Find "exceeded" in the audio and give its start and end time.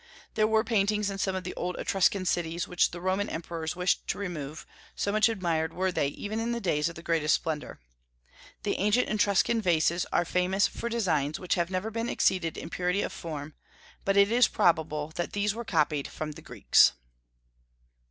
12.09-12.57